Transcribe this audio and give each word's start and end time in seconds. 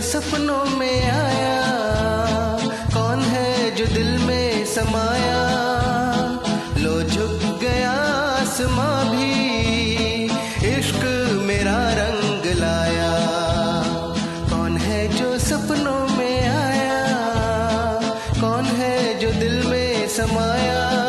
सपनों 0.00 0.64
में 0.64 1.10
आया। 1.10 1.62
कौन 2.94 3.18
है 3.18 3.70
जो 3.70 3.86
दिल 3.86 4.18
में 4.18 4.66
समाया? 4.66 5.48
लो 6.78 7.02
झुक 7.02 7.60
गया 7.60 7.92
आसमां 8.42 9.08
भी, 9.08 9.32
इश्क 10.68 11.30
मेरा 11.42 11.90
रंग 11.90 12.60
लाया। 12.60 13.12
कौन 14.50 14.76
है 14.76 15.08
जो 15.08 15.38
सपनों 15.38 16.08
में 16.08 16.48
आया? 16.48 17.06
कौन 18.40 18.64
है 18.64 19.18
जो 19.18 19.32
दिल 19.32 19.66
में 19.66 20.08
समाया? 20.08 21.05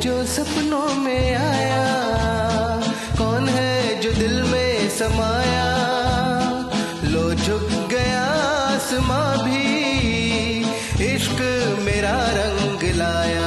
जो 0.00 0.24
सपनों 0.24 0.94
में 0.94 1.34
आया, 1.34 1.84
कौन 3.18 3.48
है 3.48 4.00
जो 4.00 4.12
दिल 4.12 4.42
में 4.42 4.88
समाया? 4.90 5.66
लो 7.04 7.34
झुक 7.34 7.68
गया 7.90 8.24
आसमां 8.74 9.36
भी, 9.44 9.64
इश्क 11.14 11.42
मेरा 11.82 12.16
रंग 12.30 12.96
लाया। 12.96 13.39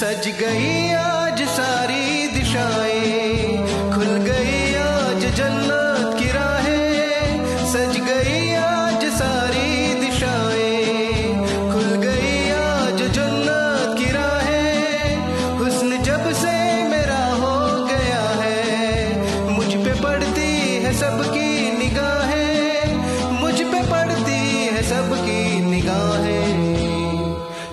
सज 0.00 0.28
गई 0.28 0.92
आज 0.92 1.42
सारी 1.42 2.26
दिशाएँ। 2.26 3.56
खुल 3.94 4.06
गई 4.06 4.74
आज 4.74 5.34
जन्नत 5.34 6.18
की 6.18 6.28
राहें। 6.32 7.44
सज 7.72 7.98
गई 8.00 8.54
आज 8.54 9.04
सारी 9.04 9.94
दिशाएँ। 9.94 11.26
खुल 11.72 11.90
गई 12.02 12.50
आज 12.50 13.02
जन्नत 13.12 13.98
की 13.98 14.10
राहें। 14.12 15.28
हुस्न 15.58 16.02
जब 16.02 16.32
से 16.32 16.84
मेरा 16.88 17.24
हो 17.26 17.84
गया 17.84 18.22
है। 18.42 19.18
मुझ 19.50 19.66
पे 19.66 20.02
पड़ती 20.02 20.50
है 20.76 20.94
सबकी 20.94 21.78
निगाहें। 21.78 22.94
मुझ 23.40 23.54
पे 23.54 23.90
पड़ती 23.90 24.40
है 24.66 24.82
सबकी 24.82 25.60
निगाहें। 25.60 26.80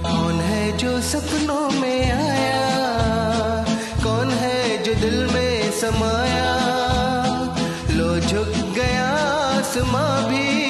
कौन 0.02 0.40
है 0.40 0.78
जो 0.78 1.02
सपनों 1.02 1.70
में 1.70 2.07
समाया। 5.88 6.48
लो 7.92 8.20
झुक 8.20 8.76
गया 8.76 9.10
आसमां 9.60 10.24
भी। 10.30 10.67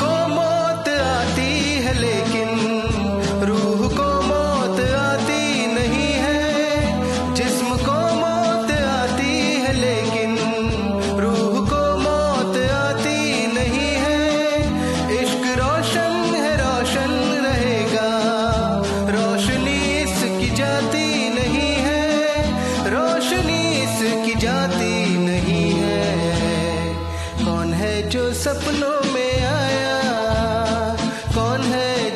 को 0.00 0.28
मौत 0.28 0.88
आती 0.88 1.74
है, 1.74 1.98
लेकिन 1.98 2.48
रूह 3.42 3.88
को 3.88 4.22
मौत 4.22 4.80
आती 4.80 5.66
नहीं 5.66 6.12
है। 6.12 6.40
जिस्म 7.34 7.76
को 7.76 8.14
मौत 8.14 8.70
आती 8.70 9.38
है, 9.54 9.72
लेकिन 9.72 10.38
रूह 11.20 11.68
को 11.68 11.96
मौत 11.96 12.56
आती 12.70 13.46
नहीं 13.46 13.92
है। 13.96 14.60
इश्क 15.22 15.58
रोशन 15.58 16.14
रोशन 16.60 17.12
रहेगा। 17.46 18.10
रोशनी 19.08 20.02
इसकी 20.02 20.50
जाती 20.56 21.28
नहीं 21.34 21.74
है। 21.76 22.12
रोशनी 22.90 23.82
इसकी 23.82 24.34
जाती 24.34 25.18
नहीं 25.18 25.72
है। 25.72 26.94
कौन 27.44 27.74
है 27.74 28.08
जो 28.08 28.34
सपनों 28.34 29.12
में 29.14 29.19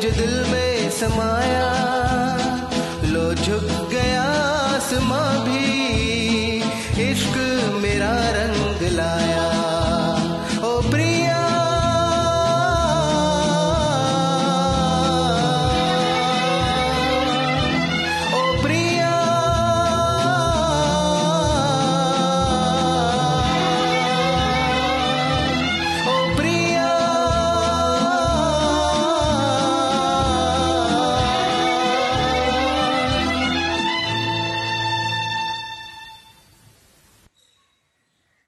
जो 0.05 0.11
दिल 0.11 0.35
में 0.53 0.91
समाया 0.91 1.63